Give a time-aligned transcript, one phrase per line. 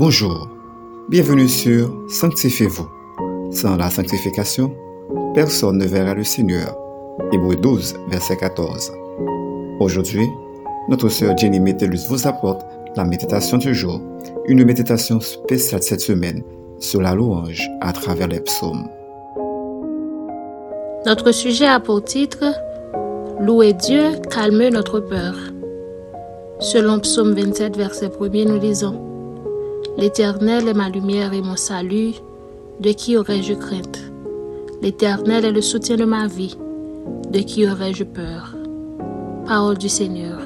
[0.00, 0.48] Bonjour,
[1.10, 2.88] bienvenue sur Sanctifiez-vous.
[3.52, 4.74] Sans la sanctification,
[5.34, 6.74] personne ne verra le Seigneur.
[7.32, 8.92] Hébreu 12, verset 14.
[9.78, 10.26] Aujourd'hui,
[10.88, 12.62] notre sœur Jenny Metellus vous apporte
[12.96, 14.00] la méditation du jour,
[14.46, 16.42] une méditation spéciale cette semaine
[16.78, 18.88] sur la louange à travers les psaumes.
[21.04, 22.46] Notre sujet a pour titre
[23.38, 25.34] Louer Dieu, calmer notre peur.
[26.58, 29.09] Selon Psaume 27, verset 1 nous lisons
[30.00, 32.14] L'Éternel est ma lumière et mon salut,
[32.80, 34.00] de qui aurais-je crainte?
[34.80, 36.56] L'Éternel est le soutien de ma vie,
[37.30, 38.56] de qui aurais-je peur?
[39.46, 40.38] Parole du Seigneur.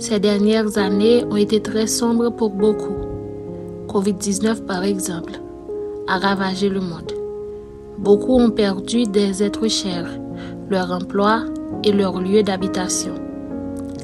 [0.00, 2.96] Ces dernières années ont été très sombres pour beaucoup.
[3.86, 5.34] Covid-19, par exemple,
[6.08, 7.12] a ravagé le monde.
[7.98, 10.10] Beaucoup ont perdu des êtres chers,
[10.68, 11.44] leur emploi
[11.84, 13.14] et leur lieu d'habitation.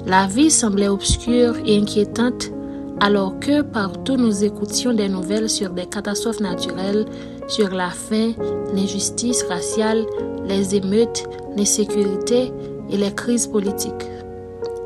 [0.06, 2.52] La vie semblait obscure et inquiétante
[3.04, 7.04] alors que partout nous écoutions des nouvelles sur des catastrophes naturelles,
[7.48, 8.32] sur la faim,
[8.74, 10.06] l'injustice raciale,
[10.48, 12.50] les émeutes, l'insécurité
[12.88, 13.92] et les crises politiques.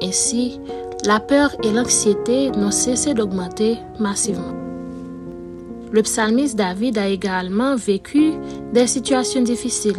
[0.02, 0.60] Ainsi,
[1.04, 4.52] la peur et l'anxiété n'ont cessé d'augmenter massivement.
[5.92, 8.32] Le psalmiste David a également vécu
[8.72, 9.94] des situations difficiles.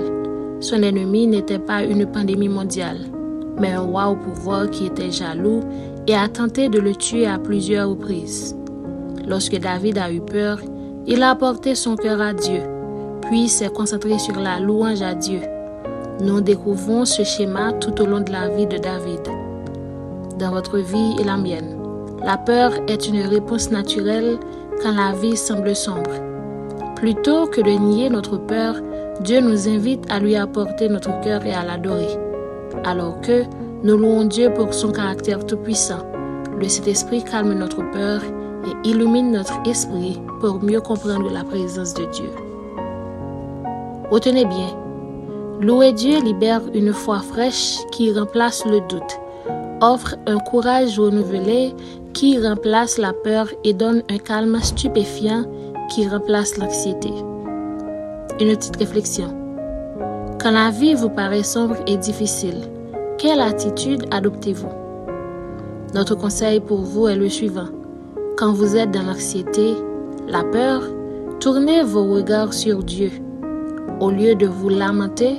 [0.59, 2.99] Son ennemi n'était pas une pandémie mondiale,
[3.61, 5.61] mais un roi au pouvoir qui était jaloux
[6.09, 8.57] et a tenté de le tuer à plusieurs reprises.
[9.27, 10.59] Lorsque David a eu peur,
[11.05, 12.61] il a porté son cœur à Dieu,
[13.21, 15.41] puis s'est concentré sur la louange à Dieu.
[16.19, 19.21] Nous découvrons ce schéma tout au long de la vie de David.
[20.39, 21.77] Dans votre vie et la mienne,
[22.25, 24.39] la peur est une réponse naturelle
[24.81, 26.09] quand la vie semble sombre.
[26.95, 28.77] Plutôt que de nier notre peur,
[29.21, 32.17] Dieu nous invite à lui apporter notre cœur et à l'adorer.
[32.83, 33.43] Alors que
[33.81, 36.05] nous louons Dieu pour son caractère tout-puissant.
[36.59, 38.21] Le Saint-Esprit calme notre peur
[38.66, 42.30] et illumine notre esprit pour mieux comprendre la présence de Dieu.
[44.11, 44.75] Retenez bien,
[45.61, 49.20] louer Dieu libère une foi fraîche qui remplace le doute,
[49.82, 51.73] offre un courage renouvelé
[52.14, 55.45] qui remplace la peur et donne un calme stupéfiant
[55.89, 57.14] qui remplace l'anxiété.
[58.42, 59.33] Une petite réflexion.
[60.42, 62.61] Quand la vie vous paraît sombre et difficile,
[63.19, 64.69] quelle attitude adoptez-vous?
[65.93, 67.67] Notre conseil pour vous est le suivant.
[68.37, 69.75] Quand vous êtes dans l'anxiété,
[70.27, 70.83] la peur,
[71.41, 73.11] tournez vos regards sur Dieu.
[73.99, 75.35] Au lieu de vous lamenter,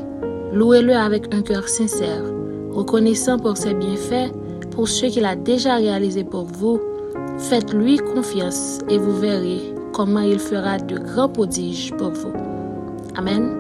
[0.53, 2.23] louez-le avec un cœur sincère,
[2.71, 4.31] reconnaissant pour ses bienfaits,
[4.71, 6.79] pour ce qu'il a déjà réalisé pour vous.
[7.39, 12.33] Faites-lui confiance et vous verrez comment il fera de grands prodiges pour vous.
[13.17, 13.57] Amen.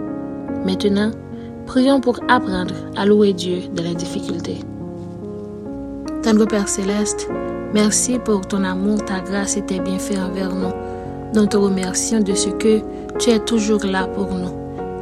[0.67, 1.11] Maintenant,
[1.71, 4.57] Prions pour apprendre à louer Dieu de la difficulté.
[6.21, 7.29] Tendre Père céleste,
[7.73, 10.73] merci pour ton amour, ta grâce et tes bienfaits envers nous.
[11.33, 12.81] Nous te remercions de ce que
[13.21, 14.51] tu es toujours là pour nous.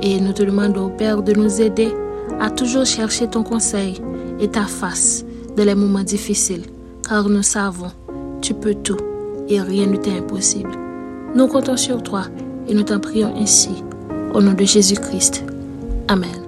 [0.02, 1.88] Et nous te demandons, Père, de nous aider
[2.38, 4.02] à toujours chercher ton conseil
[4.38, 5.24] et ta face
[5.56, 6.66] dans les moments difficiles,
[7.08, 7.92] car nous savons,
[8.42, 8.98] tu peux tout
[9.48, 10.72] et rien ne t'est impossible.
[11.34, 12.24] Nous comptons sur toi
[12.68, 13.82] et nous t'en prions ainsi.
[14.34, 15.46] Au nom de Jésus-Christ.
[16.08, 16.47] Amen.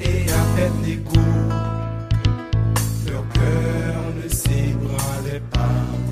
[0.00, 1.18] Et à peine des coups.
[3.06, 6.11] Leur cœur ne s'ébranlait pas.